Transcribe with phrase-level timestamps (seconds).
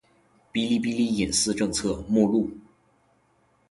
[0.51, 2.49] 《哔哩哔哩隐私政策》目录